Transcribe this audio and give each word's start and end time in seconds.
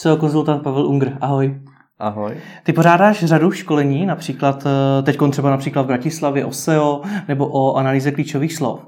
SEO 0.00 0.16
konzultant 0.16 0.62
Pavel 0.62 0.86
Ungr. 0.86 1.18
Ahoj. 1.20 1.60
Ahoj. 1.98 2.36
Ty 2.62 2.72
pořádáš 2.72 3.24
řadu 3.24 3.50
školení, 3.50 4.06
například 4.06 4.66
eh, 4.66 5.02
teď 5.02 5.18
třeba 5.30 5.50
například 5.50 5.82
v 5.82 5.86
Bratislavě 5.86 6.44
o 6.44 6.52
SEO 6.52 7.02
nebo 7.28 7.48
o 7.48 7.74
analýze 7.74 8.12
klíčových 8.12 8.56
slov. 8.56 8.86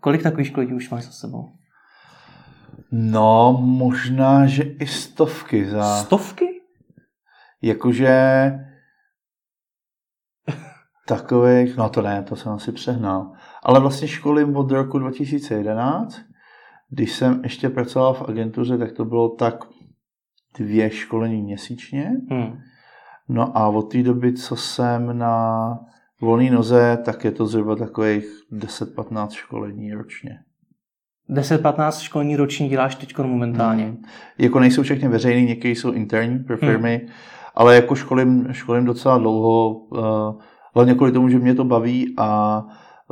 Kolik 0.00 0.22
takových 0.22 0.46
školení 0.46 0.74
už 0.74 0.90
máš 0.90 1.04
za 1.04 1.10
sebou? 1.10 1.52
No, 2.92 3.58
možná, 3.60 4.46
že 4.46 4.62
i 4.62 4.86
stovky. 4.86 5.70
Za... 5.70 5.96
Stovky? 5.96 6.46
Jakože 7.62 8.52
takových, 11.06 11.76
no 11.76 11.88
to 11.88 12.02
ne, 12.02 12.22
to 12.22 12.36
jsem 12.36 12.52
asi 12.52 12.72
přehnal. 12.72 13.32
Ale 13.62 13.80
vlastně 13.80 14.08
školím 14.08 14.56
od 14.56 14.70
roku 14.70 14.98
2011. 14.98 16.20
Když 16.90 17.12
jsem 17.12 17.40
ještě 17.42 17.68
pracoval 17.68 18.14
v 18.14 18.28
agentuře, 18.28 18.78
tak 18.78 18.92
to 18.92 19.04
bylo 19.04 19.28
tak 19.28 19.64
dvě 20.58 20.90
školení 20.90 21.42
měsíčně. 21.42 22.12
Hmm. 22.30 22.58
No 23.28 23.58
a 23.58 23.68
od 23.68 23.82
té 23.82 24.02
doby, 24.02 24.32
co 24.32 24.56
jsem 24.56 25.18
na 25.18 25.78
volné 26.20 26.50
noze, 26.50 26.98
tak 27.04 27.24
je 27.24 27.30
to 27.30 27.46
zhruba 27.46 27.76
takových 27.76 28.24
10-15 28.52 29.28
školení 29.28 29.92
ročně. 29.94 30.38
10-15 31.30 32.02
školní 32.02 32.36
roční 32.36 32.68
děláš 32.68 32.94
teď 32.94 33.18
momentálně? 33.18 33.84
Hmm. 33.84 34.02
Jako 34.38 34.60
nejsou 34.60 34.82
všechny 34.82 35.08
veřejný, 35.08 35.46
některé 35.46 35.72
jsou 35.72 35.92
interní 35.92 36.38
pro 36.38 36.56
firmy, 36.56 37.00
hmm. 37.04 37.14
ale 37.54 37.74
jako 37.74 37.94
školím, 37.94 38.48
školím 38.52 38.84
docela 38.84 39.18
dlouho, 39.18 39.70
uh, 39.70 39.98
hlavně 40.74 40.94
kvůli 40.94 41.12
tomu, 41.12 41.28
že 41.28 41.38
mě 41.38 41.54
to 41.54 41.64
baví 41.64 42.14
a 42.16 42.62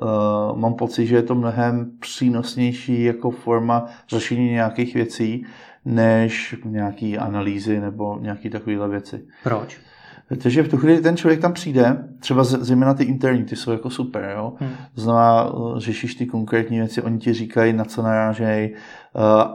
uh, 0.03 0.59
mám 0.59 0.75
pocit, 0.75 1.07
že 1.07 1.17
je 1.17 1.23
to 1.23 1.35
mnohem 1.35 1.91
přínosnější 2.01 3.05
jako 3.05 3.31
forma 3.31 3.87
řešení 4.09 4.51
nějakých 4.51 4.95
věcí, 4.95 5.47
než 5.85 6.57
nějaký 6.65 7.19
analýzy 7.19 7.81
nebo 7.81 8.19
nějaké 8.21 8.51
takovéhle 8.51 8.89
věci. 8.89 9.25
Proč? 9.45 9.81
Protože 10.29 10.63
v 10.63 10.69
tu 10.69 10.77
chvíli 10.77 11.01
ten 11.01 11.17
člověk 11.17 11.41
tam 11.41 11.53
přijde, 11.53 12.05
třeba 12.19 12.45
zejména 12.45 12.95
ty 12.95 13.05
interní, 13.05 13.45
ty 13.45 13.57
jsou 13.57 13.71
jako 13.71 13.91
super, 13.91 14.33
jo. 14.37 14.53
Hmm. 14.59 14.71
To 14.95 15.01
znamená, 15.01 15.53
řešíš 15.77 16.15
ty 16.15 16.27
konkrétní 16.27 16.79
věci, 16.79 17.03
oni 17.03 17.19
ti 17.19 17.33
říkají, 17.33 17.73
na 17.73 17.85
co 17.85 18.03
narážejí 18.03 18.71
eh, 18.71 18.75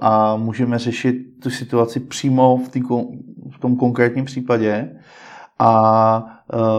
a 0.02 0.36
můžeme 0.36 0.80
řešit 0.80 1.16
tu 1.44 1.50
situaci 1.50 2.00
přímo 2.00 2.58
v, 2.58 2.70
tý, 2.70 2.82
v 3.52 3.60
tom 3.60 3.76
konkrétním 3.76 4.26
případě. 4.26 4.90
A 5.60 6.35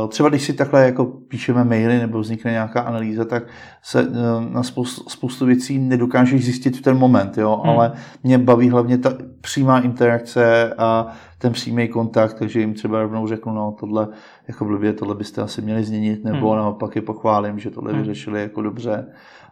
třeba 0.08 0.28
když 0.28 0.42
si 0.42 0.52
takhle 0.52 0.84
jako 0.84 1.04
píšeme 1.04 1.64
maily 1.64 1.98
nebo 1.98 2.20
vznikne 2.20 2.50
nějaká 2.50 2.80
analýza, 2.80 3.24
tak 3.24 3.42
se 3.82 4.00
eh, 4.00 4.52
na 4.54 4.62
spoustu, 4.62 5.10
spoustu 5.10 5.46
věcí 5.46 5.78
nedokážeš 5.78 6.44
zjistit 6.44 6.76
v 6.76 6.82
ten 6.82 6.98
moment, 6.98 7.38
jo? 7.38 7.60
Hmm. 7.64 7.70
ale 7.70 7.92
mě 8.22 8.38
baví 8.38 8.70
hlavně 8.70 8.98
ta 8.98 9.12
přímá 9.40 9.80
interakce 9.80 10.74
a 10.78 11.06
ten 11.38 11.52
přímý 11.52 11.88
kontakt, 11.88 12.34
takže 12.34 12.60
jim 12.60 12.74
třeba 12.74 13.02
rovnou 13.02 13.26
řeknu, 13.26 13.52
no 13.52 13.76
tohle 13.80 14.08
jako 14.48 14.64
blbě, 14.64 14.92
tohle 14.92 15.14
byste 15.14 15.42
asi 15.42 15.62
měli 15.62 15.84
změnit, 15.84 16.24
nebo 16.24 16.50
hmm. 16.50 16.58
naopak 16.58 16.96
je 16.96 17.02
pochválím, 17.02 17.58
že 17.58 17.70
tohle 17.70 17.92
hmm. 17.92 18.00
vyřešili 18.00 18.40
jako 18.40 18.62
dobře 18.62 19.06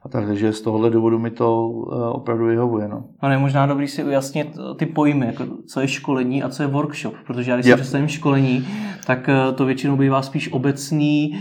a 0.05 0.09
tak, 0.09 0.27
takže 0.27 0.53
z 0.53 0.61
tohohle 0.61 0.91
důvodu 0.91 1.19
mi 1.19 1.31
to 1.31 1.73
eh, 1.93 2.09
opravdu 2.09 2.47
vyhovuje. 2.47 2.89
No. 2.89 3.05
no 3.23 3.31
je 3.31 3.39
možná 3.39 3.67
dobrý 3.67 3.89
si 3.89 4.05
ujasnit 4.05 4.59
eh, 4.59 4.75
ty 4.75 4.87
pojmy, 4.87 5.27
jako 5.27 5.45
co 5.67 5.81
je 5.81 5.89
školení 5.89 6.43
a 6.43 6.49
co 6.49 6.63
je 6.63 6.67
workshop, 6.67 7.15
protože 7.27 7.51
já 7.51 7.57
když 7.57 7.67
yep. 7.67 7.79
si 7.79 7.81
představím 7.81 8.09
školení, 8.09 8.69
tak 9.07 9.29
eh, 9.29 9.53
to 9.53 9.65
většinou 9.65 9.97
bývá 9.97 10.23
spíš 10.23 10.53
obecný, 10.53 11.39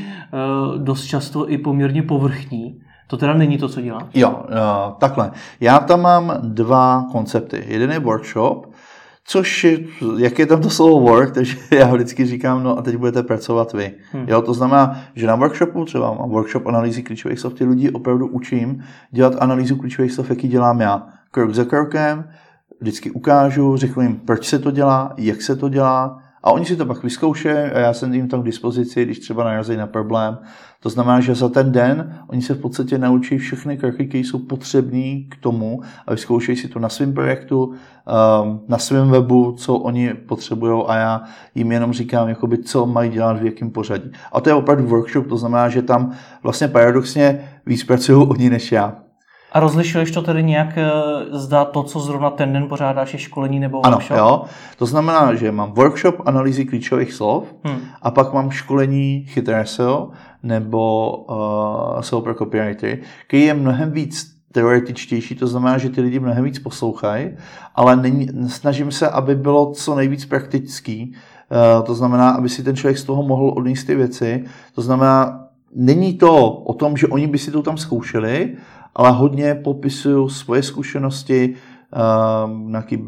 dost 0.78 1.06
často 1.06 1.50
i 1.50 1.58
poměrně 1.58 2.04
povrchní. 2.04 2.80
To 3.08 3.18
teda 3.18 3.34
není 3.34 3.58
to, 3.58 3.70
co 3.70 3.82
dělá? 3.82 4.10
Jo, 4.14 4.44
takhle. 4.98 5.32
Já 5.60 5.80
tam 5.80 6.02
mám 6.02 6.34
dva 6.42 7.06
koncepty. 7.12 7.64
Jeden 7.68 7.92
je 7.92 8.00
workshop, 8.00 8.73
Což, 9.26 9.66
jak 10.18 10.40
je 10.40 10.46
tam 10.46 10.62
to 10.62 10.70
slovo 10.70 11.00
work, 11.00 11.34
takže 11.34 11.58
já 11.72 11.94
vždycky 11.94 12.26
říkám, 12.26 12.64
no 12.64 12.78
a 12.78 12.82
teď 12.82 12.96
budete 12.96 13.24
pracovat 13.24 13.74
vy. 13.74 13.92
Hmm. 14.12 14.26
Jo, 14.28 14.42
to 14.42 14.54
znamená, 14.54 15.02
že 15.16 15.28
na 15.28 15.36
workshopu, 15.36 15.86
třeba 15.86 16.14
mám 16.14 16.30
workshop 16.30 16.68
analýzy 16.68 17.04
klíčových 17.04 17.40
slov, 17.40 17.54
ty 17.54 17.66
lidi 17.66 17.92
opravdu 17.92 18.28
učím 18.28 18.84
dělat 19.12 19.34
analýzu 19.40 19.76
klíčových 19.76 20.12
slov, 20.12 20.30
jaký 20.30 20.48
dělám 20.48 20.82
já. 20.82 21.08
Krok 21.32 21.54
za 21.54 21.66
krokem, 21.66 22.30
vždycky 22.82 23.12
ukážu, 23.12 23.78
řeknu 23.78 24.04
jim, 24.04 24.16
proč 24.16 24.48
se 24.48 24.60
to 24.60 24.72
dělá, 24.72 25.14
jak 25.18 25.42
se 25.42 25.56
to 25.56 25.70
dělá, 25.70 26.24
a 26.44 26.52
oni 26.52 26.66
si 26.66 26.76
to 26.76 26.86
pak 26.86 27.04
vyzkoušejí 27.04 27.56
a 27.56 27.80
já 27.80 27.94
jsem 27.94 28.14
jim 28.14 28.28
tam 28.28 28.42
k 28.42 28.46
dispozici, 28.46 29.06
když 29.06 29.20
třeba 29.20 29.44
narazí 29.44 29.78
na 29.78 29.88
problém. 29.88 30.38
To 30.84 30.90
znamená, 30.90 31.20
že 31.20 31.36
za 31.36 31.50
ten 31.50 31.72
den 31.72 32.20
oni 32.28 32.42
se 32.42 32.54
v 32.54 32.60
podstatě 32.60 32.98
naučí 32.98 33.38
všechny 33.38 33.78
kroky, 33.78 34.08
které 34.08 34.24
jsou 34.24 34.40
potřebné 34.40 35.24
k 35.30 35.36
tomu 35.40 35.82
a 36.08 36.12
vyzkoušejí 36.12 36.58
si 36.58 36.68
to 36.68 36.80
na 36.80 36.90
svém 36.90 37.14
projektu, 37.14 37.64
um, 37.66 38.62
na 38.68 38.78
svém 38.78 39.10
webu, 39.10 39.56
co 39.58 39.76
oni 39.76 40.14
potřebují 40.14 40.84
a 40.88 40.96
já 40.96 41.22
jim 41.56 41.72
jenom 41.72 41.94
říkám, 41.94 42.30
jakoby, 42.30 42.58
co 42.58 42.86
mají 42.86 43.12
dělat 43.12 43.42
v 43.42 43.46
jakém 43.46 43.70
pořadí. 43.70 44.12
A 44.32 44.42
to 44.42 44.50
je 44.50 44.54
opravdu 44.54 44.88
workshop, 44.88 45.28
to 45.28 45.38
znamená, 45.38 45.70
že 45.70 45.82
tam 45.82 46.12
vlastně 46.44 46.68
paradoxně 46.68 47.50
víc 47.66 47.84
pracují 47.84 48.28
oni 48.28 48.50
než 48.50 48.72
já. 48.72 49.03
A 49.54 49.60
rozlišuješ 49.60 50.12
to 50.12 50.22
tedy 50.22 50.44
nějak, 50.44 50.78
eh, 50.78 50.92
zda 51.32 51.66
to, 51.66 51.84
co 51.84 52.00
zrovna 52.00 52.30
ten 52.30 52.54
den 52.54 52.68
pořádáš, 52.68 53.14
je 53.14 53.20
školení 53.20 53.60
nebo 53.60 53.82
workshop? 53.82 54.12
Ano, 54.12 54.20
jo. 54.20 54.44
To 54.78 54.86
znamená, 54.86 55.34
že 55.36 55.52
mám 55.52 55.72
workshop 55.72 56.16
analýzy 56.26 56.66
klíčových 56.66 57.14
slov 57.14 57.44
hmm. 57.64 57.80
a 58.02 58.12
pak 58.12 58.34
mám 58.34 58.52
školení 58.52 59.26
chytré 59.30 59.66
SEO 59.66 60.10
nebo 60.44 61.12
uh, 61.96 62.02
SEO 62.02 62.22
pro 62.22 62.34
copywriter, 62.36 62.98
který 63.28 63.44
je 63.44 63.54
mnohem 63.54 63.92
víc 63.92 64.34
teoretičtější, 64.52 65.36
to 65.36 65.48
znamená, 65.48 65.78
že 65.78 65.90
ty 65.90 66.02
lidi 66.02 66.20
mnohem 66.20 66.44
víc 66.44 66.60
poslouchají, 66.60 67.30
ale 67.76 67.96
není, 67.96 68.28
snažím 68.48 68.92
se, 68.92 69.10
aby 69.10 69.36
bylo 69.36 69.72
co 69.72 69.96
nejvíc 69.96 70.26
praktický, 70.26 71.14
uh, 71.78 71.86
to 71.86 71.96
znamená, 71.96 72.30
aby 72.30 72.50
si 72.50 72.64
ten 72.64 72.76
člověk 72.76 72.98
z 72.98 73.04
toho 73.04 73.24
mohl 73.24 73.54
odníst 73.58 73.88
ty 73.88 73.96
věci, 73.96 74.44
to 74.76 74.82
znamená, 74.82 75.48
není 75.76 76.14
to 76.14 76.52
o 76.52 76.74
tom, 76.74 76.98
že 76.98 77.08
oni 77.08 77.28
by 77.28 77.38
si 77.38 77.52
to 77.52 77.62
tam 77.62 77.78
zkoušeli, 77.78 78.58
ale 78.96 79.12
hodně 79.12 79.56
popisuju 79.56 80.30
svoje 80.30 80.64
zkušenosti, 80.64 81.54
uh, 81.96 82.70
nějaký 82.70 83.04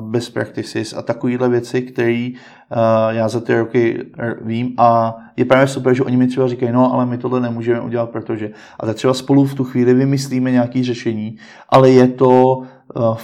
best 0.00 0.34
practices 0.34 0.92
a 0.92 1.02
takovéhle 1.02 1.48
věci, 1.48 1.82
které 1.82 2.28
uh, 2.30 2.78
já 3.10 3.28
za 3.28 3.40
ty 3.40 3.54
roky 3.58 4.06
vím 4.40 4.74
a 4.78 5.16
je 5.36 5.44
právě 5.44 5.68
super, 5.68 5.94
že 5.94 6.02
oni 6.02 6.16
mi 6.16 6.26
třeba 6.26 6.48
říkají, 6.48 6.72
no 6.72 6.94
ale 6.94 7.06
my 7.06 7.18
tohle 7.18 7.40
nemůžeme 7.40 7.80
udělat, 7.80 8.10
protože 8.10 8.50
a 8.80 8.86
tak 8.86 8.96
třeba 8.96 9.14
spolu 9.14 9.44
v 9.44 9.54
tu 9.54 9.64
chvíli 9.64 9.94
vymyslíme 9.94 10.50
nějaké 10.50 10.82
řešení, 10.82 11.36
ale 11.68 11.90
je 11.90 12.08
to 12.08 12.62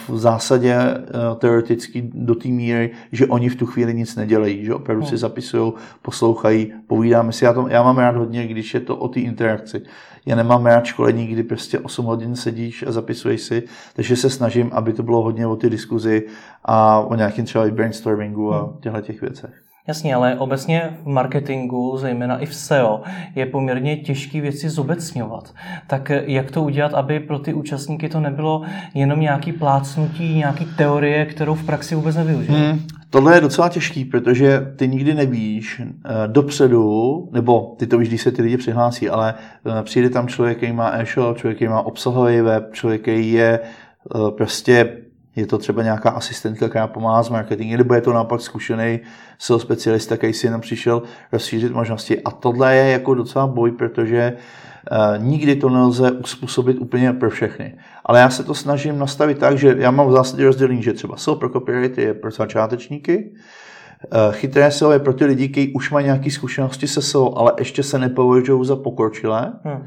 v 0.09 0.19
zásadě 0.19 0.77
teoreticky 1.39 2.11
do 2.15 2.35
té 2.35 2.49
míry, 2.49 2.91
že 3.13 3.27
oni 3.27 3.49
v 3.49 3.57
tu 3.57 3.67
chvíli 3.67 3.95
nic 3.95 4.17
nedělají, 4.17 4.65
že 4.65 4.75
opravdu 4.75 5.03
si 5.03 5.11
hmm. 5.11 5.19
zapisují, 5.19 5.73
poslouchají, 6.03 6.73
povídáme 6.87 7.33
si. 7.33 7.45
Já, 7.45 7.53
to, 7.53 7.69
já 7.69 7.83
mám 7.83 7.99
rád 7.99 8.17
hodně, 8.17 8.47
když 8.47 8.75
je 8.75 8.81
to 8.81 8.97
o 8.97 9.09
té 9.09 9.21
interakci. 9.21 9.83
Já 10.27 10.37
nemám 10.37 10.67
rád 10.67 10.85
školení, 10.85 11.27
kdy 11.27 11.43
prostě 11.43 11.79
8 11.79 12.07
hodin 12.07 12.37
sedíš 12.37 12.85
a 12.87 12.93
zapisuješ 12.93 13.41
si, 13.41 13.63
takže 13.95 14.17
se 14.17 14.31
snažím, 14.31 14.71
aby 14.73 14.93
to 14.93 15.03
bylo 15.03 15.23
hodně 15.23 15.47
o 15.47 15.57
ty 15.57 15.71
diskuzi 15.71 16.27
a 16.65 17.01
o 17.01 17.15
nějakém 17.15 17.45
třeba 17.45 17.71
brainstormingu 17.71 18.55
a 18.55 18.63
hmm. 18.63 18.77
těchto 18.81 19.01
těch 19.01 19.21
věcech. 19.21 19.66
Jasně, 19.89 20.15
ale 20.15 20.39
obecně 20.39 20.97
v 21.03 21.07
marketingu, 21.07 21.97
zejména 21.97 22.39
i 22.39 22.47
v 22.47 22.55
SEO, 22.55 23.01
je 23.35 23.47
poměrně 23.47 23.97
těžké 23.97 24.41
věci 24.41 24.69
zobecňovat. 24.69 25.55
Tak 25.87 26.13
jak 26.27 26.51
to 26.51 26.63
udělat, 26.63 26.95
aby 26.95 27.21
pro 27.21 27.39
ty 27.39 27.55
účastníky 27.55 28.09
to 28.09 28.21
nebylo 28.21 28.63
jenom 28.95 29.21
nějaký 29.21 29.53
plácnutí, 29.53 30.35
nějaký 30.35 30.65
teorie, 30.65 31.27
kterou 31.27 31.55
v 31.55 31.67
praxi 31.67 31.95
vůbec 31.95 32.17
nevyužijí? 32.17 32.59
Hmm, 32.59 32.81
tohle 33.11 33.35
je 33.35 33.41
docela 33.41 33.69
těžký, 33.69 34.05
protože 34.05 34.73
ty 34.77 34.89
nikdy 34.89 35.15
nevíš 35.15 35.81
eh, 35.81 36.11
dopředu, 36.27 37.29
nebo 37.33 37.75
ty 37.79 37.87
to 37.87 37.99
víš, 37.99 38.09
když 38.09 38.23
se 38.23 38.33
ty 38.33 38.43
lidi 38.43 38.57
přihlásí, 38.57 39.09
ale 39.09 39.35
eh, 39.67 39.83
přijde 39.83 40.11
tam 40.11 40.29
člověk, 40.29 40.57
který 40.57 40.73
má 40.73 40.91
e-shop, 40.91 41.39
člověk, 41.39 41.57
který 41.57 41.69
má 41.69 41.83
obsahový 41.83 42.41
web, 42.41 42.73
člověk, 42.73 43.03
který 43.03 43.33
je 43.33 43.61
eh, 43.61 44.31
prostě 44.37 45.06
je 45.37 45.47
to 45.47 45.59
třeba 45.59 45.83
nějaká 45.83 46.11
asistentka, 46.11 46.69
která 46.69 46.87
pomáhá 46.87 47.23
s 47.23 47.29
marketingem, 47.29 47.79
nebo 47.79 47.95
je 47.95 48.01
to 48.01 48.13
naopak 48.13 48.41
zkušený 48.41 49.01
SEO 49.39 49.59
specialista, 49.59 50.17
který 50.17 50.33
si 50.33 50.47
jenom 50.47 50.61
přišel 50.61 51.03
rozšířit 51.33 51.73
možnosti. 51.73 52.23
A 52.23 52.31
tohle 52.31 52.77
je 52.77 52.93
jako 52.93 53.15
docela 53.15 53.47
boj, 53.47 53.71
protože 53.71 54.33
uh, 54.91 55.25
nikdy 55.25 55.57
to 55.57 55.71
nelze 55.71 56.13
uspůsobit 56.13 56.79
úplně 56.81 57.13
pro 57.13 57.31
všechny. 57.31 57.79
Ale 58.05 58.21
já 58.21 58.31
se 58.31 58.45
to 58.45 58.55
snažím 58.55 58.99
nastavit 58.99 59.39
tak, 59.39 59.59
že 59.59 59.75
já 59.79 59.91
mám 59.91 60.09
v 60.09 60.13
zásadě 60.13 60.45
rozdělení, 60.45 60.83
že 60.83 60.93
třeba 60.93 61.17
SEO 61.17 61.37
pro 61.37 61.49
copyright 61.49 61.99
je 61.99 62.15
pro 62.15 62.31
začátečníky, 62.31 63.31
uh, 63.31 64.35
chytré 64.35 64.71
SEO 64.71 64.93
je 64.93 64.99
pro 64.99 65.15
ty 65.15 65.25
lidi, 65.25 65.49
kteří 65.49 65.73
už 65.73 65.91
mají 65.91 66.05
nějaké 66.05 66.31
zkušenosti 66.31 66.87
se 66.87 67.03
SEO, 67.03 67.39
ale 67.39 67.53
ještě 67.59 67.83
se 67.83 67.99
nepovažují 67.99 68.67
za 68.67 68.77
pokročilé. 68.77 69.53
Hmm 69.65 69.87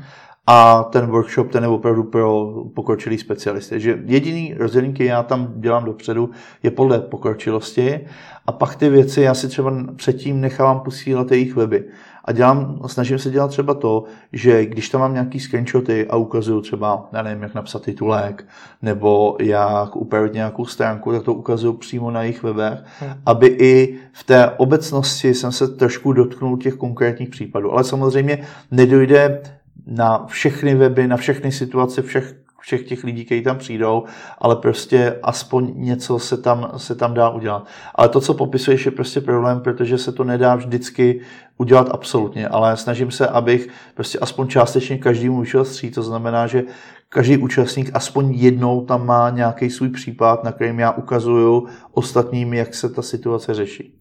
a 0.52 0.84
ten 0.84 1.06
workshop, 1.06 1.52
ten 1.52 1.64
je 1.64 1.70
opravdu 1.70 2.04
pro 2.04 2.54
pokročilý 2.74 3.18
specialisty. 3.18 3.80
Že 3.80 4.00
jediný 4.06 4.54
rozdělení, 4.58 4.94
který 4.94 5.10
já 5.10 5.24
tam 5.24 5.54
dělám 5.56 5.86
dopředu, 5.86 6.30
je 6.64 6.72
podle 6.72 7.00
pokročilosti 7.00 8.00
a 8.46 8.52
pak 8.52 8.76
ty 8.76 8.90
věci 8.90 9.22
já 9.22 9.34
si 9.34 9.48
třeba 9.48 9.74
předtím 9.96 10.42
nechávám 10.42 10.80
posílat 10.80 11.32
jejich 11.32 11.56
weby. 11.56 11.86
A 12.26 12.32
dělám, 12.32 12.80
snažím 12.86 13.20
se 13.20 13.30
dělat 13.30 13.48
třeba 13.48 13.74
to, 13.74 14.04
že 14.34 14.66
když 14.66 14.90
tam 14.90 15.02
mám 15.02 15.14
nějaký 15.14 15.40
screenshoty 15.40 16.08
a 16.08 16.16
ukazuju 16.16 16.62
třeba, 16.62 17.10
já 17.14 17.22
nevím, 17.22 17.44
jak 17.44 17.54
napsat 17.54 17.82
titulek, 17.82 18.46
nebo 18.82 19.38
jak 19.40 19.96
upravit 19.96 20.34
nějakou 20.34 20.66
stránku, 20.66 21.12
tak 21.12 21.24
to 21.24 21.34
ukazuju 21.34 21.74
přímo 21.74 22.12
na 22.12 22.22
jejich 22.22 22.44
webech, 22.44 22.80
hmm. 23.00 23.14
aby 23.26 23.48
i 23.48 23.98
v 24.12 24.24
té 24.24 24.50
obecnosti 24.50 25.34
jsem 25.34 25.52
se 25.52 25.68
trošku 25.68 26.14
dotknul 26.14 26.58
těch 26.58 26.74
konkrétních 26.74 27.30
případů. 27.30 27.72
Ale 27.72 27.84
samozřejmě 27.84 28.40
nedojde 28.72 29.42
na 29.88 30.26
všechny 30.26 30.76
weby, 30.76 31.08
na 31.08 31.18
všechny 31.18 31.52
situace, 31.52 32.02
všech, 32.02 32.36
všech 32.60 32.84
těch 32.84 33.04
lidí, 33.04 33.26
kteří 33.26 33.42
tam 33.42 33.58
přijdou, 33.58 34.04
ale 34.38 34.56
prostě 34.56 35.20
aspoň 35.24 35.74
něco 35.76 36.20
se 36.20 36.38
tam, 36.38 36.72
se 36.78 36.96
tam 36.96 37.14
dá 37.14 37.30
udělat. 37.30 37.68
Ale 37.96 38.10
to, 38.10 38.22
co 38.22 38.34
popisuješ, 38.34 38.86
je 38.86 38.92
prostě 38.92 39.22
problém, 39.22 39.60
protože 39.60 39.98
se 39.98 40.12
to 40.12 40.24
nedá 40.24 40.56
vždycky 40.56 41.22
udělat 41.58 41.90
absolutně, 41.92 42.48
ale 42.48 42.78
snažím 42.78 43.12
se, 43.12 43.28
abych 43.28 43.70
prostě 43.96 44.20
aspoň 44.20 44.48
částečně 44.48 44.98
každému 44.98 45.40
vyšel 45.42 45.66
stří, 45.66 45.92
to 45.92 46.04
znamená, 46.04 46.48
že 46.48 46.64
každý 47.10 47.38
účastník 47.38 47.92
aspoň 47.94 48.34
jednou 48.34 48.86
tam 48.86 49.06
má 49.06 49.30
nějaký 49.30 49.70
svůj 49.70 49.90
případ, 49.90 50.44
na 50.44 50.52
kterým 50.52 50.80
já 50.80 50.92
ukazuju 50.92 51.68
ostatním, 51.92 52.54
jak 52.54 52.74
se 52.74 52.90
ta 52.90 53.02
situace 53.02 53.54
řeší. 53.54 54.00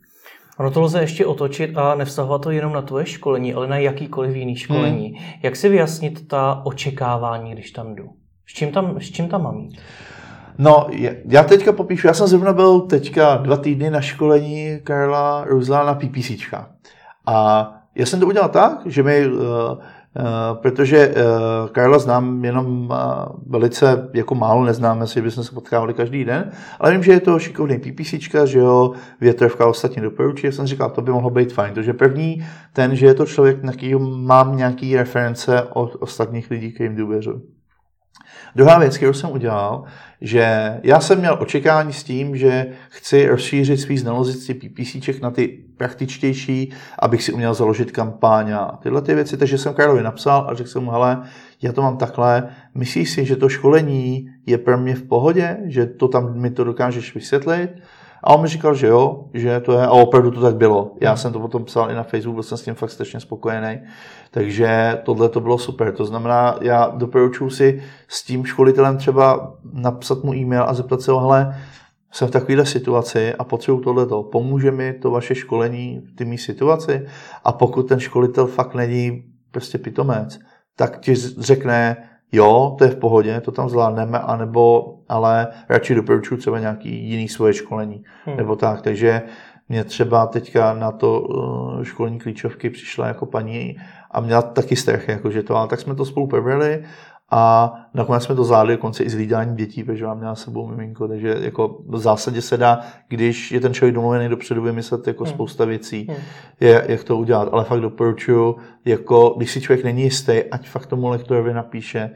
Ono 0.58 0.70
to 0.70 0.80
lze 0.80 1.00
ještě 1.00 1.26
otočit 1.26 1.76
a 1.76 1.94
nevztahovat 1.94 2.42
to 2.42 2.50
jenom 2.50 2.72
na 2.72 2.82
tvoje 2.82 3.06
školení, 3.06 3.54
ale 3.54 3.66
na 3.66 3.78
jakýkoliv 3.78 4.36
jiný 4.36 4.56
školení. 4.56 5.06
Hmm. 5.08 5.32
Jak 5.42 5.56
si 5.56 5.68
vyjasnit 5.68 6.28
ta 6.28 6.62
očekávání, 6.64 7.52
když 7.52 7.70
tam 7.70 7.94
jdu? 7.94 8.08
S 8.46 8.52
čím 8.54 8.72
tam, 8.72 9.00
s 9.00 9.10
čím 9.10 9.28
tam 9.28 9.42
mám 9.42 9.58
jít? 9.58 9.78
No, 10.58 10.86
já 11.24 11.44
teďka 11.44 11.72
popíšu, 11.72 12.06
já 12.06 12.14
jsem 12.14 12.26
zrovna 12.26 12.52
byl 12.52 12.80
teďka 12.80 13.36
dva 13.36 13.56
týdny 13.56 13.90
na 13.90 14.00
školení 14.00 14.78
Karla 14.84 15.44
Ruzla 15.44 15.84
na 15.84 15.94
PPCčka. 15.94 16.70
A 17.26 17.68
já 17.94 18.06
jsem 18.06 18.20
to 18.20 18.26
udělal 18.26 18.48
tak, 18.48 18.78
že 18.86 19.02
mi 19.02 19.26
uh, 19.26 19.42
protože 20.54 20.98
eh, 20.98 21.14
Karla 21.72 21.98
znám 21.98 22.44
jenom 22.44 22.88
eh, 22.92 22.96
velice 23.46 24.08
jako 24.14 24.34
málo, 24.34 24.64
neznáme 24.64 25.06
si, 25.06 25.22
bychom 25.22 25.44
se 25.44 25.54
potkávali 25.54 25.94
každý 25.94 26.24
den, 26.24 26.50
ale 26.80 26.92
vím, 26.92 27.02
že 27.02 27.12
je 27.12 27.20
to 27.20 27.38
šikovný 27.38 27.78
PPCčka, 27.78 28.46
že 28.46 28.58
jo, 28.58 28.92
větrovka 29.20 29.66
ostatně 29.66 30.02
doporučí, 30.02 30.46
jak 30.46 30.54
jsem 30.54 30.66
říkal, 30.66 30.90
to 30.90 31.02
by 31.02 31.10
mohlo 31.10 31.30
být 31.30 31.52
fajn. 31.52 31.74
Takže 31.74 31.92
první 31.92 32.46
ten, 32.72 32.96
že 32.96 33.06
je 33.06 33.14
to 33.14 33.26
člověk, 33.26 33.62
na 33.62 33.72
kterého 33.72 34.00
mám 34.00 34.56
nějaký 34.56 34.96
reference 34.96 35.62
od 35.62 35.96
ostatních 36.00 36.50
lidí, 36.50 36.72
kterým 36.72 36.96
důvěřuji. 36.96 37.57
Druhá 38.58 38.78
věc, 38.78 38.96
kterou 38.96 39.12
jsem 39.12 39.30
udělal, 39.30 39.84
že 40.20 40.74
já 40.82 41.00
jsem 41.00 41.18
měl 41.18 41.36
očekávání 41.40 41.92
s 41.92 42.04
tím, 42.04 42.36
že 42.36 42.66
chci 42.88 43.28
rozšířit 43.28 43.80
svý 43.80 43.98
znalosti 43.98 44.54
PPCček 44.54 45.20
na 45.20 45.30
ty 45.30 45.64
praktičtější, 45.76 46.72
abych 46.98 47.22
si 47.22 47.32
uměl 47.32 47.54
založit 47.54 47.92
kampaň 47.92 48.52
a 48.52 48.78
tyhle 48.82 49.02
ty 49.02 49.14
věci. 49.14 49.36
Takže 49.36 49.58
jsem 49.58 49.74
Karlovi 49.74 50.02
napsal 50.02 50.46
a 50.50 50.54
řekl 50.54 50.70
jsem 50.70 50.84
mu, 50.84 50.90
hele, 50.90 51.22
já 51.62 51.72
to 51.72 51.82
mám 51.82 51.96
takhle, 51.96 52.48
myslíš 52.74 53.10
si, 53.10 53.24
že 53.24 53.36
to 53.36 53.48
školení 53.48 54.30
je 54.46 54.58
pro 54.58 54.78
mě 54.78 54.94
v 54.94 55.02
pohodě, 55.02 55.56
že 55.64 55.86
to 55.86 56.08
tam 56.08 56.40
mi 56.40 56.50
to 56.50 56.64
dokážeš 56.64 57.14
vysvětlit? 57.14 57.70
A 58.24 58.34
on 58.34 58.42
mi 58.42 58.48
říkal, 58.48 58.74
že 58.74 58.86
jo, 58.86 59.24
že 59.34 59.60
to 59.60 59.72
je, 59.72 59.86
a 59.86 59.90
opravdu 59.90 60.30
to 60.30 60.40
tak 60.40 60.56
bylo. 60.56 60.92
Já 61.00 61.16
jsem 61.16 61.32
to 61.32 61.40
potom 61.40 61.64
psal 61.64 61.90
i 61.90 61.94
na 61.94 62.02
Facebook, 62.02 62.34
byl 62.34 62.42
jsem 62.42 62.58
s 62.58 62.62
tím 62.62 62.74
fakt 62.74 62.90
strašně 62.90 63.20
spokojený. 63.20 63.80
Takže 64.30 65.00
tohle 65.04 65.28
to 65.28 65.40
bylo 65.40 65.58
super. 65.58 65.92
To 65.92 66.04
znamená, 66.04 66.58
já 66.60 66.92
doporučuji 66.96 67.50
si 67.50 67.82
s 68.08 68.24
tím 68.24 68.44
školitelem 68.44 68.96
třeba 68.96 69.54
napsat 69.72 70.24
mu 70.24 70.34
e-mail 70.34 70.62
a 70.62 70.74
zeptat 70.74 71.00
se 71.00 71.12
ho, 71.12 71.20
hele, 71.20 71.56
jsem 72.12 72.28
v 72.28 72.30
takovéhle 72.30 72.66
situaci 72.66 73.34
a 73.34 73.44
potřebuji 73.44 73.80
tohleto. 73.80 74.22
Pomůže 74.22 74.70
mi 74.70 74.92
to 74.92 75.10
vaše 75.10 75.34
školení 75.34 76.00
v 76.12 76.16
té 76.16 76.24
mý 76.24 76.38
situaci? 76.38 77.06
A 77.44 77.52
pokud 77.52 77.82
ten 77.82 78.00
školitel 78.00 78.46
fakt 78.46 78.74
není 78.74 79.24
prostě 79.50 79.78
pitomec, 79.78 80.38
tak 80.76 81.00
ti 81.00 81.14
řekne, 81.38 81.96
jo, 82.32 82.74
to 82.78 82.84
je 82.84 82.90
v 82.90 82.96
pohodě, 82.96 83.40
to 83.40 83.52
tam 83.52 83.68
zvládneme, 83.68 84.18
anebo, 84.18 84.94
ale 85.08 85.48
radši 85.68 85.94
doporučuji 85.94 86.36
třeba 86.36 86.58
nějaký 86.58 87.08
jiný 87.08 87.28
svoje 87.28 87.54
školení, 87.54 88.04
hmm. 88.24 88.36
nebo 88.36 88.56
tak, 88.56 88.82
takže 88.82 89.22
mě 89.68 89.84
třeba 89.84 90.26
teďka 90.26 90.74
na 90.74 90.92
to 90.92 91.20
uh, 91.20 91.82
školní 91.82 92.18
klíčovky 92.18 92.70
přišla 92.70 93.06
jako 93.06 93.26
paní 93.26 93.76
a 94.10 94.20
měla 94.20 94.42
taky 94.42 94.76
strach, 94.76 95.08
jakože 95.08 95.42
to, 95.42 95.56
ale 95.56 95.68
tak 95.68 95.80
jsme 95.80 95.94
to 95.94 96.04
spolu 96.04 96.26
probrali 96.26 96.84
a 97.30 97.74
nakonec 97.94 98.24
jsme 98.24 98.34
to 98.34 98.44
zvládli 98.44 98.76
konce 98.76 99.04
i 99.04 99.10
s 99.10 99.14
hlídáním 99.14 99.56
dětí, 99.56 99.84
protože 99.84 100.06
mám 100.06 100.18
měla 100.18 100.34
sebou 100.34 100.66
miminko, 100.66 101.08
takže 101.08 101.36
jako 101.40 101.78
v 101.86 101.98
zásadě 101.98 102.42
se 102.42 102.56
dá, 102.56 102.80
když 103.08 103.52
je 103.52 103.60
ten 103.60 103.74
člověk 103.74 103.94
domluvený 103.94 104.28
dopředu, 104.28 104.62
vymyslet 104.62 105.06
jako 105.06 105.24
hmm. 105.24 105.32
spousta 105.32 105.64
věcí, 105.64 106.06
hmm. 106.10 106.18
je, 106.60 106.84
jak 106.88 107.04
to 107.04 107.16
udělat. 107.16 107.48
Ale 107.52 107.64
fakt 107.64 107.80
doporučuju, 107.80 108.56
jako 108.84 109.34
když 109.36 109.52
si 109.52 109.60
člověk 109.60 109.84
není 109.84 110.02
jistý, 110.02 110.44
ať 110.50 110.68
fakt 110.68 110.86
tomu 110.86 111.08
lektorovi 111.08 111.54
napíše 111.54 112.10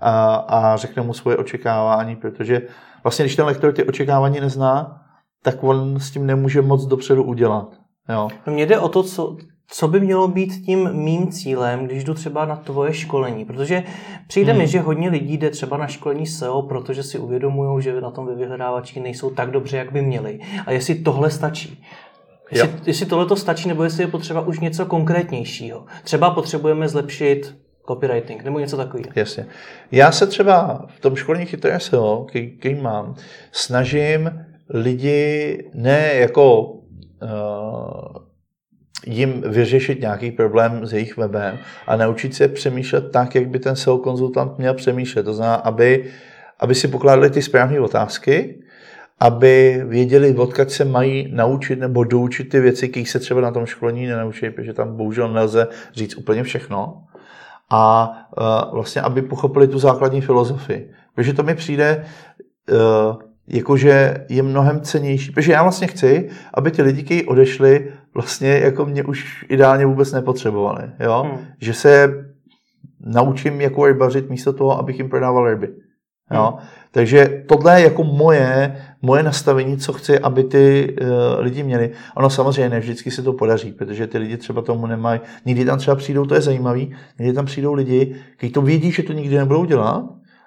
a, 0.00 0.34
a 0.34 0.76
řekne 0.76 1.02
mu 1.02 1.12
svoje 1.12 1.36
očekávání, 1.36 2.16
protože 2.16 2.62
vlastně 3.02 3.24
když 3.24 3.36
ten 3.36 3.46
lektor 3.46 3.72
ty 3.72 3.84
očekávání 3.84 4.40
nezná, 4.40 5.02
tak 5.42 5.64
on 5.64 6.00
s 6.00 6.10
tím 6.10 6.26
nemůže 6.26 6.62
moc 6.62 6.86
dopředu 6.86 7.24
udělat. 7.24 7.74
Jo. 8.08 8.28
Mně 8.46 8.66
jde 8.66 8.78
o 8.78 8.88
to, 8.88 9.02
co, 9.02 9.36
co 9.70 9.88
by 9.88 10.00
mělo 10.00 10.28
být 10.28 10.64
tím 10.66 10.92
mým 10.92 11.28
cílem, 11.28 11.86
když 11.86 12.04
jdu 12.04 12.14
třeba 12.14 12.44
na 12.44 12.56
tvoje 12.56 12.94
školení. 12.94 13.44
Protože 13.44 13.82
přijde 14.28 14.52
hmm. 14.52 14.60
mi, 14.60 14.68
že 14.68 14.80
hodně 14.80 15.08
lidí 15.08 15.38
jde 15.38 15.50
třeba 15.50 15.76
na 15.76 15.86
školení 15.86 16.26
SEO, 16.26 16.62
protože 16.62 17.02
si 17.02 17.18
uvědomují, 17.18 17.82
že 17.82 18.00
na 18.00 18.10
tom 18.10 18.26
ve 18.26 18.34
vyhledávači 18.34 19.00
nejsou 19.00 19.30
tak 19.30 19.50
dobře, 19.50 19.76
jak 19.76 19.92
by 19.92 20.02
měli. 20.02 20.38
A 20.66 20.72
jestli 20.72 20.94
tohle 20.94 21.30
stačí. 21.30 21.84
Jestli, 22.50 22.70
jestli 22.86 23.06
tohle 23.06 23.26
to 23.26 23.36
stačí, 23.36 23.68
nebo 23.68 23.84
jestli 23.84 24.02
je 24.02 24.08
potřeba 24.08 24.40
už 24.40 24.60
něco 24.60 24.86
konkrétnějšího. 24.86 25.84
Třeba 26.04 26.30
potřebujeme 26.30 26.88
zlepšit 26.88 27.54
copywriting 27.88 28.44
nebo 28.44 28.58
něco 28.58 28.76
takového. 28.76 29.10
Jasně. 29.14 29.46
Já 29.92 30.12
se 30.12 30.26
třeba 30.26 30.86
v 30.96 31.00
tom 31.00 31.16
školení 31.16 31.46
chytré 31.46 31.80
SEO, 31.80 32.26
který 32.58 32.74
mám, 32.74 33.14
snažím 33.52 34.44
lidi 34.68 35.64
ne 35.74 36.14
jako 36.14 36.62
uh, 36.62 38.27
jim 39.06 39.40
vyřešit 39.40 40.00
nějaký 40.00 40.30
problém 40.30 40.86
s 40.86 40.92
jejich 40.92 41.16
webem 41.16 41.58
a 41.86 41.96
naučit 41.96 42.34
se 42.34 42.48
přemýšlet 42.48 43.10
tak, 43.12 43.34
jak 43.34 43.48
by 43.48 43.58
ten 43.58 43.76
SEO 43.76 43.98
konzultant 43.98 44.58
měl 44.58 44.74
přemýšlet. 44.74 45.22
To 45.22 45.34
znamená, 45.34 45.54
aby, 45.54 46.04
aby 46.60 46.74
si 46.74 46.88
pokládali 46.88 47.30
ty 47.30 47.42
správné 47.42 47.80
otázky, 47.80 48.62
aby 49.20 49.82
věděli, 49.84 50.34
odkud 50.34 50.70
se 50.70 50.84
mají 50.84 51.28
naučit 51.32 51.78
nebo 51.78 52.04
doučit 52.04 52.48
ty 52.48 52.60
věci, 52.60 52.88
které 52.88 53.06
se 53.06 53.18
třeba 53.18 53.40
na 53.40 53.50
tom 53.50 53.66
školení 53.66 54.06
nenaučí, 54.06 54.50
protože 54.50 54.72
tam 54.72 54.96
bohužel 54.96 55.32
nelze 55.32 55.68
říct 55.94 56.16
úplně 56.16 56.42
všechno. 56.42 57.02
A 57.70 58.12
uh, 58.68 58.74
vlastně, 58.74 59.02
aby 59.02 59.22
pochopili 59.22 59.68
tu 59.68 59.78
základní 59.78 60.20
filozofii. 60.20 60.90
Protože 61.14 61.32
to 61.32 61.42
mi 61.42 61.54
přijde, 61.54 62.04
uh, 62.70 63.16
jakože 63.48 64.24
je 64.28 64.42
mnohem 64.42 64.80
cenější. 64.80 65.30
Protože 65.32 65.52
já 65.52 65.62
vlastně 65.62 65.86
chci, 65.86 66.28
aby 66.54 66.70
ty 66.70 66.82
lidi, 66.82 67.02
kteří 67.02 67.24
odešli, 67.24 67.92
vlastně 68.18 68.48
jako 68.48 68.86
mě 68.86 69.04
už 69.04 69.44
ideálně 69.48 69.86
vůbec 69.86 70.12
nepotřebovali. 70.12 70.82
Jo? 71.00 71.26
Hmm. 71.26 71.46
Že 71.60 71.74
se 71.74 72.24
naučím, 73.00 73.60
jako 73.60 73.86
rybařit 73.86 74.30
místo 74.30 74.52
toho, 74.52 74.78
abych 74.78 74.98
jim 74.98 75.08
prodával 75.08 75.50
ryby. 75.50 75.68
Jo? 76.34 76.54
Hmm. 76.58 76.66
Takže 76.90 77.44
tohle 77.48 77.80
je 77.80 77.84
jako 77.84 78.04
moje, 78.04 78.76
moje 79.02 79.22
nastavení, 79.22 79.76
co 79.76 79.92
chci, 79.92 80.18
aby 80.18 80.44
ty 80.44 80.96
uh, 81.00 81.06
lidi 81.38 81.62
měli. 81.62 81.90
Ono 82.16 82.30
samozřejmě 82.30 82.68
ne 82.68 82.80
vždycky 82.80 83.10
se 83.10 83.22
to 83.22 83.32
podaří, 83.32 83.72
protože 83.72 84.06
ty 84.06 84.18
lidi 84.18 84.36
třeba 84.36 84.62
tomu 84.62 84.86
nemají. 84.86 85.20
Někdy 85.46 85.64
tam 85.64 85.78
třeba 85.78 85.96
přijdou, 85.96 86.26
to 86.26 86.34
je 86.34 86.40
zajímavý, 86.40 86.94
někdy 87.18 87.34
tam 87.34 87.46
přijdou 87.46 87.74
lidi, 87.74 88.14
kteří 88.36 88.52
to 88.52 88.62
vědí, 88.62 88.92
že 88.92 89.02
to 89.02 89.12
nikdy 89.12 89.38
nebudou 89.38 89.64
dělat, 89.64 90.04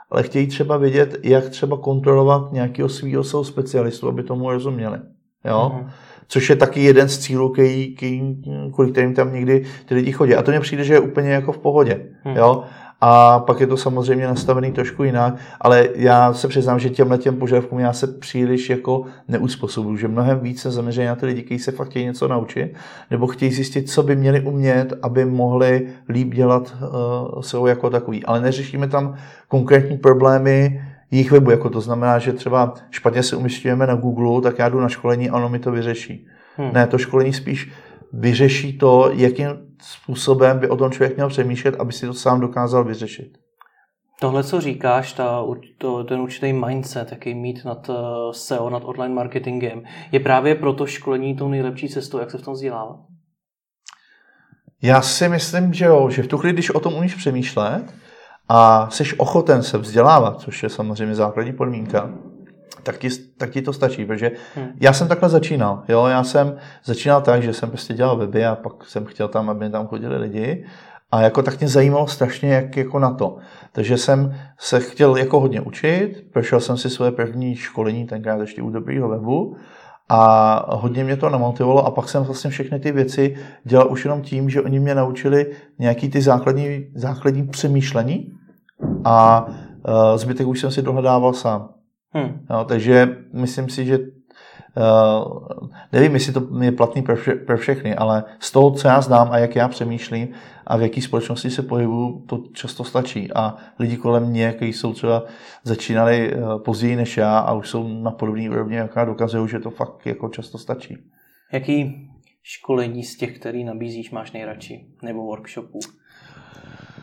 ale 0.09 0.23
chtějí 0.23 0.47
třeba 0.47 0.77
vědět, 0.77 1.17
jak 1.23 1.49
třeba 1.49 1.77
kontrolovat 1.77 2.51
nějakého 2.51 2.89
svého 2.89 3.43
specialistu, 3.43 4.07
aby 4.07 4.23
tomu 4.23 4.51
rozuměli. 4.51 4.97
Jo? 5.45 5.71
Mm-hmm. 5.75 5.89
Což 6.31 6.49
je 6.49 6.55
taky 6.55 6.83
jeden 6.83 7.09
z 7.09 7.19
cílů, 7.19 7.49
který, 7.49 7.95
který, 7.95 8.37
kvůli 8.73 8.91
kterým 8.91 9.13
tam 9.13 9.33
někdy 9.33 9.65
ty 9.85 9.95
lidi 9.95 10.11
chodí. 10.11 10.35
A 10.35 10.41
to 10.41 10.51
mně 10.51 10.59
přijde, 10.59 10.83
že 10.83 10.93
je 10.93 10.99
úplně 10.99 11.29
jako 11.31 11.51
v 11.51 11.57
pohodě. 11.57 12.01
Mm. 12.25 12.37
Jo? 12.37 12.63
A 13.01 13.39
pak 13.39 13.59
je 13.59 13.67
to 13.67 13.77
samozřejmě 13.77 14.27
nastavený 14.27 14.71
trošku 14.71 15.03
jinak, 15.03 15.35
ale 15.61 15.89
já 15.95 16.33
se 16.33 16.47
přiznám, 16.47 16.79
že 16.79 16.89
těmhle 16.89 17.17
těm 17.17 17.35
požadavkům 17.35 17.79
já 17.79 17.93
se 17.93 18.07
příliš 18.07 18.69
jako 18.69 19.03
neuspůsobuju, 19.27 19.97
že 19.97 20.07
mnohem 20.07 20.39
více 20.39 20.71
zaměřený 20.71 21.07
na 21.07 21.15
ty 21.15 21.25
lidi, 21.25 21.41
kteří 21.41 21.59
se 21.59 21.71
fakt 21.71 21.89
chtějí 21.89 22.05
něco 22.05 22.27
naučit, 22.27 22.73
nebo 23.11 23.27
chtějí 23.27 23.51
zjistit, 23.51 23.89
co 23.89 24.03
by 24.03 24.15
měli 24.15 24.41
umět, 24.41 24.93
aby 25.01 25.25
mohli 25.25 25.87
líp 26.09 26.33
dělat 26.33 26.75
uh, 27.33 27.41
SEO 27.41 27.67
jako 27.67 27.89
takový. 27.89 28.25
Ale 28.25 28.41
neřešíme 28.41 28.87
tam 28.87 29.15
konkrétní 29.47 29.97
problémy 29.97 30.81
jejich 31.11 31.31
webu, 31.31 31.51
jako 31.51 31.69
to 31.69 31.81
znamená, 31.81 32.19
že 32.19 32.33
třeba 32.33 32.73
špatně 32.91 33.23
se 33.23 33.35
umístujeme 33.35 33.87
na 33.87 33.95
Google, 33.95 34.41
tak 34.41 34.59
já 34.59 34.69
jdu 34.69 34.79
na 34.79 34.89
školení 34.89 35.29
a 35.29 35.35
ono 35.35 35.49
mi 35.49 35.59
to 35.59 35.71
vyřeší. 35.71 36.27
Hmm. 36.57 36.73
Ne, 36.73 36.87
to 36.87 36.97
školení 36.97 37.33
spíš 37.33 37.71
vyřeší 38.13 38.77
to, 38.77 39.11
jakým 39.13 39.47
způsobem 39.81 40.59
by 40.59 40.69
o 40.69 40.77
tom 40.77 40.91
člověk 40.91 41.15
měl 41.15 41.29
přemýšlet, 41.29 41.75
aby 41.79 41.93
si 41.93 42.05
to 42.05 42.13
sám 42.13 42.39
dokázal 42.39 42.83
vyřešit. 42.83 43.37
Tohle, 44.19 44.43
co 44.43 44.61
říkáš, 44.61 45.13
ta, 45.13 45.45
to, 45.77 46.03
ten 46.03 46.19
určitý 46.19 46.53
mindset, 46.53 47.11
jaký 47.11 47.33
mít 47.33 47.65
nad 47.65 47.89
eh, 47.89 47.93
SEO, 48.31 48.69
nad 48.69 48.83
online 48.85 49.15
marketingem, 49.15 49.83
je 50.11 50.19
právě 50.19 50.55
pro 50.55 50.73
to 50.73 50.85
školení 50.85 51.35
tou 51.35 51.49
nejlepší 51.49 51.89
cestou, 51.89 52.19
jak 52.19 52.31
se 52.31 52.37
v 52.37 52.41
tom 52.41 52.53
vzdělávat? 52.53 52.99
Já 54.81 55.01
si 55.01 55.29
myslím, 55.29 55.73
že 55.73 55.85
jo, 55.85 56.09
že 56.09 56.23
v 56.23 56.27
tu 56.27 56.37
chvíli, 56.37 56.53
když 56.53 56.69
o 56.69 56.79
tom 56.79 56.93
umíš 56.93 57.15
přemýšlet 57.15 57.93
a 58.53 58.87
jsi 58.89 59.03
ochoten 59.17 59.63
se 59.63 59.77
vzdělávat, 59.77 60.39
což 60.39 60.63
je 60.63 60.69
samozřejmě 60.69 61.15
základní 61.15 61.53
podmínka, 61.53 62.09
tak 62.83 62.97
ti, 62.97 63.09
tak 63.37 63.49
ti 63.49 63.61
to 63.61 63.73
stačí, 63.73 64.05
protože 64.05 64.31
hmm. 64.55 64.67
já 64.79 64.93
jsem 64.93 65.07
takhle 65.07 65.29
začínal. 65.29 65.83
Jo? 65.89 66.05
Já 66.05 66.23
jsem 66.23 66.55
začínal 66.85 67.21
tak, 67.21 67.43
že 67.43 67.53
jsem 67.53 67.69
prostě 67.69 67.93
dělal 67.93 68.17
weby 68.17 68.45
a 68.45 68.55
pak 68.55 68.73
jsem 68.85 69.05
chtěl 69.05 69.27
tam, 69.27 69.49
aby 69.49 69.69
tam 69.69 69.87
chodili 69.87 70.17
lidi 70.17 70.65
a 71.11 71.21
jako 71.21 71.43
tak 71.43 71.59
mě 71.59 71.67
zajímalo 71.67 72.07
strašně, 72.07 72.53
jak 72.53 72.77
jako 72.77 72.99
na 72.99 73.13
to. 73.13 73.37
Takže 73.71 73.97
jsem 73.97 74.35
se 74.59 74.79
chtěl 74.79 75.15
jako 75.15 75.39
hodně 75.39 75.61
učit, 75.61 76.23
prošel 76.33 76.59
jsem 76.59 76.77
si 76.77 76.89
svoje 76.89 77.11
první 77.11 77.55
školení, 77.55 78.05
tenkrát 78.05 78.41
ještě 78.41 78.61
u 78.61 78.69
dobrýho 78.69 79.09
webu, 79.09 79.55
a 80.13 80.75
hodně 80.75 81.03
mě 81.03 81.17
to 81.17 81.29
namotivovalo 81.29 81.85
a 81.85 81.91
pak 81.91 82.09
jsem 82.09 82.23
vlastně 82.23 82.49
všechny 82.49 82.79
ty 82.79 82.91
věci 82.91 83.35
dělal 83.63 83.91
už 83.91 84.05
jenom 84.05 84.21
tím, 84.21 84.49
že 84.49 84.61
oni 84.61 84.79
mě 84.79 84.95
naučili 84.95 85.51
nějaký 85.79 86.09
ty 86.09 86.21
základní, 86.21 86.87
základní 86.95 87.47
přemýšlení 87.47 88.31
a 89.05 89.45
uh, 89.45 89.53
zbytek 90.15 90.47
už 90.47 90.59
jsem 90.59 90.71
si 90.71 90.81
dohledával 90.81 91.33
sám. 91.33 91.69
Hmm. 92.13 92.45
No, 92.49 92.65
takže 92.65 93.17
myslím 93.33 93.69
si, 93.69 93.85
že 93.85 93.99
Uh, 94.77 95.67
nevím, 95.91 96.13
jestli 96.13 96.33
to 96.33 96.47
je 96.61 96.71
platný 96.71 97.01
pro, 97.01 97.15
vše, 97.15 97.31
pro 97.31 97.57
všechny, 97.57 97.95
ale 97.95 98.23
z 98.39 98.51
toho, 98.51 98.71
co 98.71 98.87
já 98.87 99.01
znám 99.01 99.31
a 99.31 99.37
jak 99.37 99.55
já 99.55 99.67
přemýšlím 99.67 100.27
a 100.67 100.77
v 100.77 100.81
jaké 100.81 101.01
společnosti 101.01 101.49
se 101.49 101.61
pohybuju, 101.61 102.25
to 102.29 102.43
často 102.53 102.83
stačí. 102.83 103.33
A 103.33 103.57
lidi 103.79 103.97
kolem 103.97 104.25
mě, 104.25 104.53
kteří 104.53 104.73
jsou 104.73 104.93
třeba 104.93 105.23
začínali 105.63 106.35
uh, 106.35 106.63
později 106.63 106.95
než 106.95 107.17
já 107.17 107.39
a 107.39 107.53
už 107.53 107.69
jsou 107.69 107.87
na 107.87 108.11
podobné 108.11 108.49
úrovni, 108.49 108.75
jak 108.75 108.95
já 108.95 109.05
dokazují, 109.05 109.49
že 109.49 109.59
to 109.59 109.69
fakt 109.69 110.05
jako 110.05 110.29
často 110.29 110.57
stačí. 110.57 110.97
Jaký 111.53 112.07
školení 112.43 113.03
z 113.03 113.17
těch, 113.17 113.39
který 113.39 113.63
nabízíš, 113.63 114.11
máš 114.11 114.31
nejradši? 114.31 114.85
Nebo 115.03 115.25
workshopů? 115.25 115.79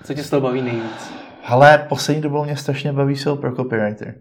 Co 0.04 0.14
tě 0.14 0.22
z 0.22 0.30
toho 0.30 0.40
baví 0.40 0.62
nejvíc? 0.62 1.27
Ale 1.48 1.78
poslední 1.88 2.22
dobou 2.22 2.44
mě 2.44 2.56
strašně 2.56 2.92
baví 2.92 3.16
SEO 3.16 3.36
pro 3.36 3.56
copywriter. 3.56 4.14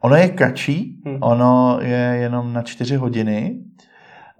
Ono 0.00 0.16
je 0.16 0.28
kratší, 0.28 1.02
hmm. 1.06 1.18
ono 1.20 1.78
je 1.82 2.16
jenom 2.20 2.52
na 2.52 2.62
čtyři 2.62 2.96
hodiny 2.96 3.58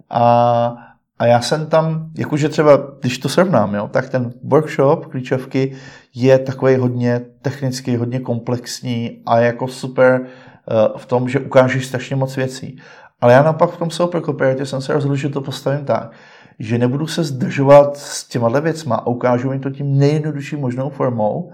a, 0.09 0.75
a 1.19 1.25
já 1.25 1.41
jsem 1.41 1.65
tam, 1.65 2.09
jakože 2.17 2.49
třeba, 2.49 2.77
když 3.01 3.17
to 3.17 3.29
srovnám, 3.29 3.75
jo, 3.75 3.87
tak 3.87 4.09
ten 4.09 4.33
workshop 4.43 5.05
klíčovky 5.05 5.75
je 6.15 6.39
takový 6.39 6.75
hodně 6.75 7.21
technický, 7.41 7.95
hodně 7.95 8.19
komplexní 8.19 9.21
a 9.25 9.39
jako 9.39 9.67
super 9.67 10.21
uh, 10.21 10.97
v 10.97 11.05
tom, 11.05 11.29
že 11.29 11.39
ukážeš 11.39 11.87
strašně 11.87 12.15
moc 12.15 12.35
věcí. 12.35 12.77
Ale 13.21 13.33
já 13.33 13.43
naopak 13.43 13.69
v 13.69 13.77
tom 13.77 13.91
SEO 13.91 14.07
pro 14.07 14.21
copywriter 14.21 14.65
jsem 14.65 14.81
se 14.81 14.93
rozhodl, 14.93 15.15
že 15.15 15.29
to 15.29 15.41
postavím 15.41 15.85
tak, 15.85 16.11
že 16.59 16.77
nebudu 16.77 17.07
se 17.07 17.23
zdržovat 17.23 17.97
s 17.97 18.27
těma 18.27 18.59
věcma 18.59 18.95
a 18.95 19.07
ukážu 19.07 19.51
jim 19.51 19.61
to 19.61 19.69
tím 19.69 19.97
nejjednodušší 19.97 20.55
možnou 20.55 20.89
formou 20.89 21.51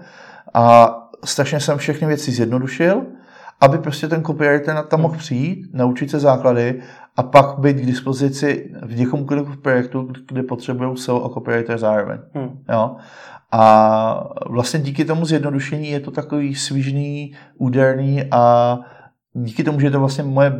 a 0.54 0.94
strašně 1.24 1.60
jsem 1.60 1.78
všechny 1.78 2.06
věci 2.06 2.30
zjednodušil 2.32 3.06
aby 3.60 3.78
prostě 3.78 4.08
ten 4.08 4.24
copywriter 4.24 4.84
tam 4.88 5.00
mohl 5.00 5.16
přijít, 5.18 5.66
naučit 5.72 6.10
se 6.10 6.20
základy 6.20 6.82
a 7.16 7.22
pak 7.22 7.58
být 7.58 7.76
k 7.76 7.86
dispozici 7.86 8.72
v 8.82 8.96
někomukoliv 8.96 9.56
projektu, 9.56 10.08
kde 10.28 10.42
potřebují 10.42 10.96
SEO 10.96 11.24
a 11.24 11.28
copywriter 11.28 11.78
zároveň. 11.78 12.18
Hmm. 12.34 12.58
Jo? 12.72 12.96
A 13.52 14.34
vlastně 14.46 14.80
díky 14.80 15.04
tomu 15.04 15.24
zjednodušení 15.24 15.90
je 15.90 16.00
to 16.00 16.10
takový 16.10 16.54
svížný, 16.54 17.34
úderný 17.58 18.22
a 18.30 18.78
díky 19.32 19.64
tomu, 19.64 19.80
že 19.80 19.86
je 19.86 19.90
to 19.90 19.98
vlastně 19.98 20.24
moje, 20.24 20.52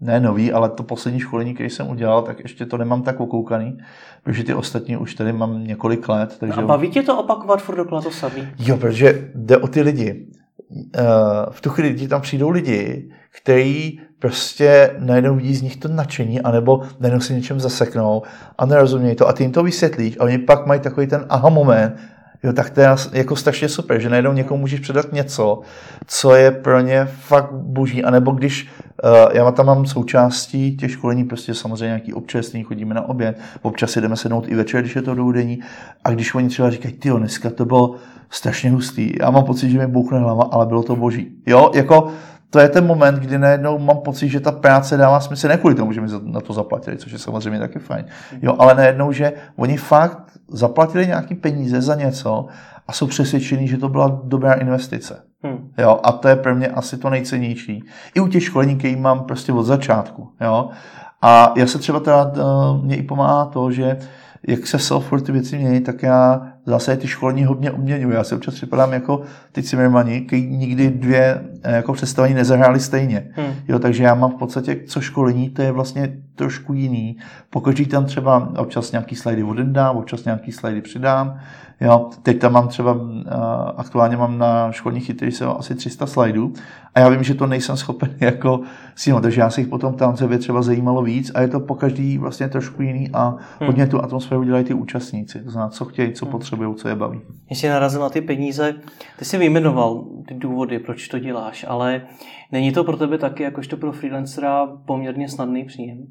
ne 0.00 0.20
nový, 0.20 0.52
ale 0.52 0.68
to 0.68 0.82
poslední 0.82 1.20
školení, 1.20 1.54
které 1.54 1.70
jsem 1.70 1.88
udělal, 1.88 2.22
tak 2.22 2.40
ještě 2.40 2.66
to 2.66 2.78
nemám 2.78 3.02
tak 3.02 3.20
okoukaný, 3.20 3.78
protože 4.22 4.44
ty 4.44 4.54
ostatní 4.54 4.96
už 4.96 5.14
tady 5.14 5.32
mám 5.32 5.64
několik 5.64 6.08
let. 6.08 6.36
Takže... 6.40 6.60
A 6.60 6.66
baví 6.66 6.90
tě 6.90 7.02
to 7.02 7.18
opakovat 7.18 7.62
furt 7.62 7.76
dokola 7.76 8.00
to 8.00 8.10
samý? 8.10 8.48
Jo, 8.58 8.76
protože 8.76 9.30
jde 9.34 9.56
o 9.56 9.68
ty 9.68 9.80
lidi. 9.80 10.26
Eh, 10.96 11.02
v 11.50 11.60
tu 11.60 11.70
chvíli 11.70 11.94
ti 11.94 12.08
tam 12.08 12.20
přijdou 12.20 12.50
lidi, 12.50 13.10
kteří 13.42 14.00
prostě 14.18 14.96
najednou 14.98 15.36
vidí 15.36 15.54
z 15.54 15.62
nich 15.62 15.76
to 15.76 15.88
nadšení, 15.88 16.40
anebo 16.40 16.82
najednou 17.00 17.20
si 17.20 17.34
něčem 17.34 17.60
zaseknou 17.60 18.22
a 18.58 18.66
nerozumějí 18.66 19.16
to 19.16 19.28
a 19.28 19.32
ty 19.32 19.44
jim 19.44 19.52
to 19.52 19.62
vysvětlíš 19.62 20.16
a 20.20 20.24
oni 20.24 20.38
pak 20.38 20.66
mají 20.66 20.80
takový 20.80 21.06
ten 21.06 21.26
aha 21.28 21.48
moment, 21.48 21.96
Jo, 22.42 22.52
tak 22.52 22.70
to 22.70 22.80
je 22.80 22.88
jako 23.12 23.36
strašně 23.36 23.68
super, 23.68 24.00
že 24.00 24.10
najednou 24.10 24.32
někomu 24.32 24.60
můžeš 24.60 24.80
předat 24.80 25.12
něco, 25.12 25.60
co 26.06 26.34
je 26.34 26.50
pro 26.50 26.80
ně 26.80 27.04
fakt 27.04 27.52
boží. 27.52 28.04
A 28.04 28.10
nebo 28.10 28.30
když 28.30 28.68
uh, 29.04 29.10
já 29.32 29.50
tam 29.50 29.66
mám 29.66 29.86
součástí 29.86 30.76
těch 30.76 30.90
školení, 30.90 31.24
prostě 31.24 31.54
samozřejmě 31.54 31.86
nějaký 31.86 32.14
občasný, 32.14 32.62
chodíme 32.62 32.94
na 32.94 33.08
oběd, 33.08 33.38
občas 33.62 33.96
jdeme 33.96 34.16
sednout 34.16 34.48
i 34.48 34.54
večer, 34.54 34.80
když 34.80 34.96
je 34.96 35.02
to 35.02 35.14
doudení. 35.14 35.58
A 36.04 36.10
když 36.10 36.34
oni 36.34 36.48
třeba 36.48 36.70
říkají, 36.70 36.94
ty 36.94 37.10
dneska 37.10 37.50
to 37.50 37.64
bylo 37.64 37.94
strašně 38.30 38.70
hustý, 38.70 39.12
já 39.20 39.30
mám 39.30 39.44
pocit, 39.44 39.70
že 39.70 39.78
mi 39.78 39.86
bouchne 39.86 40.18
hlava, 40.18 40.44
ale 40.52 40.66
bylo 40.66 40.82
to 40.82 40.96
boží. 40.96 41.32
Jo, 41.46 41.70
jako 41.74 42.08
to 42.50 42.58
je 42.58 42.68
ten 42.68 42.86
moment, 42.86 43.18
kdy 43.18 43.38
najednou 43.38 43.78
mám 43.78 43.96
pocit, 43.96 44.28
že 44.28 44.40
ta 44.40 44.52
práce 44.52 44.96
dává 44.96 45.20
smysl 45.20 45.48
ne 45.48 45.56
kvůli 45.56 45.74
tomu, 45.74 45.92
že 45.92 46.00
mi 46.00 46.08
na 46.22 46.40
to 46.40 46.52
zaplatili, 46.52 46.96
což 46.96 47.12
je 47.12 47.18
samozřejmě 47.18 47.58
taky 47.58 47.78
fajn. 47.78 48.04
Jo, 48.42 48.56
ale 48.58 48.74
najednou, 48.74 49.12
že 49.12 49.32
oni 49.56 49.76
fakt 49.76 50.37
zaplatili 50.48 51.06
nějaký 51.06 51.34
peníze 51.34 51.80
za 51.80 51.94
něco 51.94 52.46
a 52.88 52.92
jsou 52.92 53.06
přesvědčení, 53.06 53.68
že 53.68 53.76
to 53.76 53.88
byla 53.88 54.20
dobrá 54.24 54.52
investice. 54.52 55.22
Hmm. 55.42 55.70
Jo, 55.78 56.00
a 56.02 56.12
to 56.12 56.28
je 56.28 56.36
pro 56.36 56.54
mě 56.54 56.68
asi 56.68 56.96
to 56.96 57.10
nejcennější. 57.10 57.84
I 58.14 58.20
u 58.20 58.28
těch 58.28 58.42
školení, 58.42 58.76
které 58.76 58.96
mám 58.96 59.24
prostě 59.24 59.52
od 59.52 59.62
začátku. 59.62 60.28
Jo. 60.40 60.68
A 61.22 61.52
já 61.56 61.66
se 61.66 61.78
třeba 61.78 62.00
teda, 62.00 62.32
eh, 62.34 62.42
mě 62.82 62.96
i 62.96 63.02
pomáhá 63.02 63.44
to, 63.44 63.70
že 63.70 63.98
jak 64.48 64.66
se 64.66 64.78
software 64.78 65.20
ty 65.20 65.32
věci 65.32 65.58
mění, 65.58 65.80
tak 65.80 66.02
já 66.02 66.52
zase 66.68 66.96
ty 66.96 67.08
školení 67.08 67.44
hodně 67.44 67.70
obměňuji. 67.70 68.14
Já 68.14 68.24
si 68.24 68.34
občas 68.34 68.54
připadám 68.54 68.92
jako 68.92 69.22
ty 69.52 69.62
Zimmermani, 69.62 70.20
kteří 70.20 70.46
nikdy 70.46 70.90
dvě 70.90 71.44
eh, 71.62 71.76
jako 71.76 71.92
představení 71.92 72.34
nezahráli 72.34 72.80
stejně. 72.80 73.28
Hmm. 73.32 73.54
Jo, 73.68 73.78
takže 73.78 74.04
já 74.04 74.14
mám 74.14 74.30
v 74.30 74.38
podstatě, 74.38 74.80
co 74.86 75.00
školení, 75.00 75.50
to 75.50 75.62
je 75.62 75.72
vlastně 75.72 76.16
trošku 76.34 76.72
jiný. 76.72 77.16
Pokud 77.50 77.80
tam 77.90 78.04
třeba 78.04 78.52
občas 78.58 78.92
nějaký 78.92 79.16
slajdy 79.16 79.42
odendám, 79.42 79.96
občas 79.96 80.24
nějaký 80.24 80.52
slajdy 80.52 80.80
přidám, 80.80 81.40
Jo, 81.80 82.10
teď 82.22 82.38
tam 82.38 82.52
mám 82.52 82.68
třeba, 82.68 82.96
aktuálně 83.76 84.16
mám 84.16 84.38
na 84.38 84.72
školní 84.72 85.00
chytry 85.00 85.32
se 85.32 85.46
asi 85.46 85.74
300 85.74 86.06
slajdů 86.06 86.52
a 86.94 87.00
já 87.00 87.08
vím, 87.08 87.22
že 87.22 87.34
to 87.34 87.46
nejsem 87.46 87.76
schopen 87.76 88.10
jako 88.20 88.60
símat, 88.94 89.22
takže 89.22 89.40
já 89.40 89.50
si 89.50 89.60
jich 89.60 89.68
potom 89.68 89.94
tam 89.94 90.16
by 90.26 90.38
třeba 90.38 90.62
zajímalo 90.62 91.02
víc 91.02 91.32
a 91.34 91.40
je 91.40 91.48
to 91.48 91.60
po 91.60 91.74
každý 91.74 92.18
vlastně 92.18 92.48
trošku 92.48 92.82
jiný 92.82 93.10
a 93.12 93.28
hmm. 93.28 93.66
hodně 93.66 93.86
tu 93.86 94.04
atmosféru 94.04 94.44
dělají 94.44 94.64
ty 94.64 94.74
účastníci, 94.74 95.38
to 95.44 95.50
znamená, 95.50 95.70
co 95.70 95.84
chtějí, 95.84 96.12
co 96.12 96.24
hmm. 96.24 96.32
Potřebují, 96.58 96.76
co 96.76 96.88
je 96.88 96.94
baví. 96.94 97.20
Ještě 97.50 97.70
narazil 97.70 98.00
na 98.00 98.10
ty 98.10 98.20
peníze, 98.20 98.74
ty 99.18 99.24
jsi 99.24 99.38
vyjmenoval 99.38 100.04
ty 100.28 100.34
důvody, 100.34 100.78
proč 100.78 101.08
to 101.08 101.18
děláš, 101.18 101.64
ale 101.68 102.02
není 102.52 102.72
to 102.72 102.84
pro 102.84 102.96
tebe 102.96 103.18
taky, 103.18 103.42
jakožto 103.42 103.76
pro 103.76 103.92
freelancera, 103.92 104.66
poměrně 104.66 105.28
snadný 105.28 105.64
příjem? 105.64 105.98
Uh, 105.98 106.04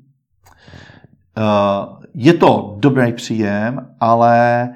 je 2.14 2.34
to 2.34 2.76
dobrý 2.80 3.14
příjem, 3.14 3.96
ale 4.00 4.70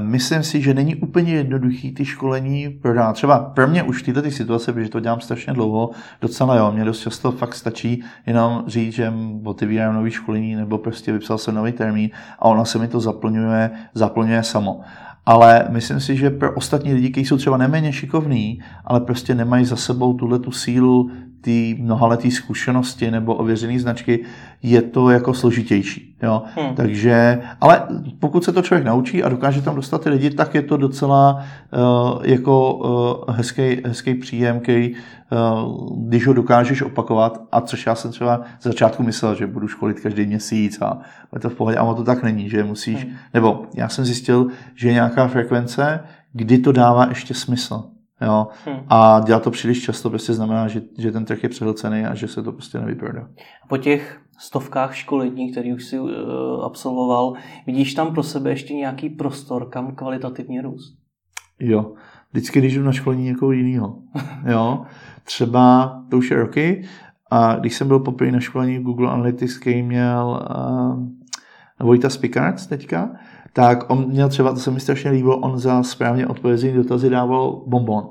myslím 0.00 0.42
si, 0.42 0.62
že 0.62 0.74
není 0.74 0.96
úplně 0.96 1.34
jednoduchý 1.34 1.92
ty 1.92 2.04
školení 2.04 2.68
prodat. 2.68 3.12
Třeba 3.12 3.38
pro 3.38 3.68
mě 3.68 3.82
už 3.82 4.02
v 4.02 4.12
této 4.12 4.30
situace, 4.30 4.72
protože 4.72 4.88
to 4.88 5.00
dělám 5.00 5.20
strašně 5.20 5.52
dlouho, 5.52 5.90
docela 6.20 6.56
jo, 6.56 6.72
mě 6.72 6.84
dost 6.84 7.00
často 7.00 7.32
fakt 7.32 7.54
stačí 7.54 8.02
jenom 8.26 8.64
říct, 8.66 8.94
že 8.94 9.12
otevírám 9.44 9.94
nový 9.94 10.10
školení 10.10 10.54
nebo 10.54 10.78
prostě 10.78 11.12
vypsal 11.12 11.38
jsem 11.38 11.54
nový 11.54 11.72
termín 11.72 12.10
a 12.38 12.44
ono 12.44 12.64
se 12.64 12.78
mi 12.78 12.88
to 12.88 13.00
zaplňuje, 13.00 13.70
zaplňuje 13.94 14.42
samo. 14.42 14.80
Ale 15.26 15.66
myslím 15.68 16.00
si, 16.00 16.16
že 16.16 16.30
pro 16.30 16.54
ostatní 16.54 16.94
lidi, 16.94 17.10
kteří 17.10 17.26
jsou 17.26 17.36
třeba 17.36 17.56
neméně 17.56 17.92
šikovní, 17.92 18.60
ale 18.84 19.00
prostě 19.00 19.34
nemají 19.34 19.64
za 19.64 19.76
sebou 19.76 20.14
tuhle 20.14 20.38
tu 20.38 20.50
sílu 20.50 21.10
ty 21.40 21.76
mnohaletý 21.80 22.30
zkušenosti 22.30 23.10
nebo 23.10 23.34
ověřené 23.34 23.78
značky, 23.78 24.24
je 24.62 24.82
to 24.82 25.10
jako 25.10 25.34
složitější. 25.34 26.16
Jo? 26.22 26.42
Hmm. 26.56 26.74
Takže, 26.74 27.42
ale 27.60 27.82
pokud 28.18 28.44
se 28.44 28.52
to 28.52 28.62
člověk 28.62 28.86
naučí 28.86 29.22
a 29.22 29.28
dokáže 29.28 29.62
tam 29.62 29.76
dostat 29.76 30.02
ty 30.02 30.10
lidi, 30.10 30.30
tak 30.30 30.54
je 30.54 30.62
to 30.62 30.76
docela 30.76 31.34
uh, 31.34 32.26
jako 32.26 32.74
uh, 32.74 33.34
hezký, 33.34 33.80
hezký 33.86 34.14
příjem, 34.14 34.60
který, 34.60 34.94
uh, 34.94 36.08
když 36.08 36.26
ho 36.26 36.32
dokážeš 36.32 36.82
opakovat, 36.82 37.42
a 37.52 37.60
což 37.60 37.86
já 37.86 37.94
jsem 37.94 38.10
třeba 38.10 38.40
z 38.60 38.64
začátku 38.64 39.02
myslel, 39.02 39.34
že 39.34 39.46
budu 39.46 39.68
školit 39.68 40.00
každý 40.00 40.26
měsíc 40.26 40.82
a 40.82 40.98
je 41.34 41.40
to 41.40 41.50
v 41.50 41.54
pohodě, 41.54 41.76
ale 41.76 41.94
to 41.94 42.04
tak 42.04 42.22
není, 42.22 42.50
že 42.50 42.64
musíš, 42.64 43.04
hmm. 43.04 43.14
nebo 43.34 43.62
já 43.74 43.88
jsem 43.88 44.04
zjistil, 44.04 44.46
že 44.74 44.88
je 44.88 44.94
nějaká 44.94 45.28
frekvence, 45.28 46.00
kdy 46.32 46.58
to 46.58 46.72
dává 46.72 47.06
ještě 47.08 47.34
smysl. 47.34 47.84
Jo? 48.20 48.46
Hmm. 48.64 48.80
A 48.88 49.20
dělat 49.26 49.42
to 49.42 49.50
příliš 49.50 49.82
často 49.82 50.10
prostě 50.10 50.32
znamená, 50.32 50.68
že, 50.68 50.82
že 50.98 51.12
ten 51.12 51.24
trh 51.24 51.42
je 51.42 51.48
přehlcený 51.48 52.04
a 52.04 52.14
že 52.14 52.28
se 52.28 52.42
to 52.42 52.52
prostě 52.52 52.78
nevyprodá. 52.78 53.28
Po 53.68 53.76
těch 53.76 54.20
stovkách 54.38 54.94
školení, 54.94 55.52
který 55.52 55.74
už 55.74 55.84
si 55.84 56.00
uh, 56.00 56.10
absolvoval, 56.64 57.32
vidíš 57.66 57.94
tam 57.94 58.14
pro 58.14 58.22
sebe 58.22 58.50
ještě 58.50 58.74
nějaký 58.74 59.10
prostor, 59.10 59.68
kam 59.70 59.94
kvalitativně 59.94 60.62
růst? 60.62 60.98
Jo, 61.60 61.92
vždycky, 62.32 62.58
když 62.58 62.74
jdu 62.74 62.82
na 62.82 62.92
školení 62.92 63.24
někoho 63.24 63.52
jiného. 63.52 63.98
Jo, 64.46 64.84
třeba, 65.24 65.94
to 66.10 66.18
už 66.18 66.30
je 66.30 66.36
roky, 66.36 66.84
a 67.30 67.54
když 67.54 67.74
jsem 67.74 67.88
byl 67.88 67.98
poprvé 67.98 68.32
na 68.32 68.40
školení 68.40 68.78
Google 68.78 69.10
Analytics, 69.10 69.58
který 69.58 69.82
měl 69.82 70.48
uh, 70.50 71.86
Vojta 71.86 72.10
Spikarc 72.10 72.66
teďka, 72.66 73.10
tak 73.52 73.90
on 73.90 74.08
měl 74.08 74.28
třeba, 74.28 74.52
to 74.52 74.60
se 74.60 74.70
mi 74.70 74.80
strašně 74.80 75.10
líbilo, 75.10 75.38
on 75.38 75.58
za 75.58 75.82
správně 75.82 76.26
odpovězený 76.26 76.72
dotazy 76.72 77.10
dával 77.10 77.62
bonbon. 77.66 78.08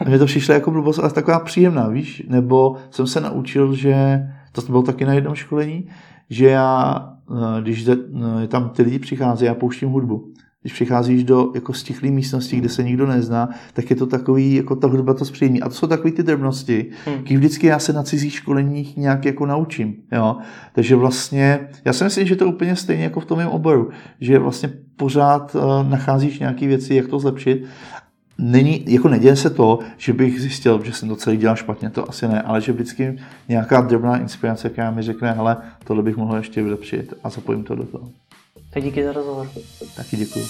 A 0.00 0.04
mně 0.04 0.18
to 0.18 0.26
přišlo 0.26 0.54
jako 0.54 0.70
blbost, 0.70 0.98
ale 0.98 1.10
taková 1.10 1.40
příjemná, 1.40 1.88
víš? 1.88 2.22
Nebo 2.28 2.76
jsem 2.90 3.06
se 3.06 3.20
naučil, 3.20 3.74
že, 3.74 4.26
to 4.52 4.62
bylo 4.62 4.82
taky 4.82 5.04
na 5.04 5.14
jednom 5.14 5.34
školení, 5.34 5.88
že 6.30 6.46
já, 6.46 6.96
eh, 7.30 7.62
když 7.62 7.88
eh, 7.88 8.46
tam 8.48 8.68
ty 8.68 8.82
lidi 8.82 8.98
přichází, 8.98 9.44
já 9.46 9.54
pouštím 9.54 9.88
hudbu 9.88 10.32
když 10.62 10.72
přicházíš 10.72 11.24
do 11.24 11.52
jako 11.54 11.72
stichlé 11.72 12.10
místnosti, 12.10 12.56
kde 12.56 12.68
se 12.68 12.82
nikdo 12.82 13.06
nezná, 13.06 13.48
tak 13.72 13.90
je 13.90 13.96
to 13.96 14.06
takový, 14.06 14.54
jako 14.54 14.76
ta 14.76 14.86
hudba 14.88 15.14
to 15.14 15.24
zpříjemní. 15.24 15.62
A 15.62 15.68
to 15.68 15.74
jsou 15.74 15.86
takové 15.86 16.12
ty 16.12 16.22
drobnosti, 16.22 16.90
hmm. 17.06 17.16
když 17.22 17.38
vždycky 17.38 17.66
já 17.66 17.78
se 17.78 17.92
na 17.92 18.02
cizích 18.02 18.34
školeních 18.34 18.96
nějak 18.96 19.24
jako 19.24 19.46
naučím. 19.46 19.94
Jo? 20.12 20.36
Takže 20.72 20.96
vlastně, 20.96 21.68
já 21.84 21.92
si 21.92 22.04
myslím, 22.04 22.26
že 22.26 22.36
to 22.36 22.44
je 22.44 22.48
úplně 22.48 22.76
stejně 22.76 23.04
jako 23.04 23.20
v 23.20 23.24
tom 23.24 23.38
mém 23.38 23.48
oboru, 23.48 23.90
že 24.20 24.38
vlastně 24.38 24.72
pořád 24.96 25.54
uh, 25.54 25.88
nacházíš 25.88 26.38
nějaké 26.38 26.66
věci, 26.66 26.94
jak 26.94 27.08
to 27.08 27.18
zlepšit 27.18 27.64
není, 28.38 28.84
jako 28.86 29.08
neděje 29.08 29.36
se 29.36 29.50
to, 29.50 29.78
že 29.96 30.12
bych 30.12 30.40
zjistil, 30.40 30.80
že 30.84 30.92
jsem 30.92 31.08
to 31.08 31.16
celý 31.16 31.36
dělal 31.36 31.56
špatně, 31.56 31.90
to 31.90 32.08
asi 32.08 32.28
ne, 32.28 32.42
ale 32.42 32.60
že 32.60 32.72
vždycky 32.72 33.18
nějaká 33.48 33.80
drobná 33.80 34.18
inspirace, 34.18 34.70
která 34.70 34.90
mi 34.90 35.02
řekne, 35.02 35.32
hele, 35.32 35.56
tohle 35.84 36.02
bych 36.02 36.16
mohl 36.16 36.36
ještě 36.36 36.62
vylepšit 36.62 37.14
a 37.24 37.30
zapojím 37.30 37.64
to 37.64 37.74
do 37.74 37.84
toho. 37.84 38.08
Tak 38.70 38.82
díky 38.82 39.04
za 39.04 39.12
rozhovor. 39.12 39.50
Taky 39.96 40.16
děkuji. 40.16 40.46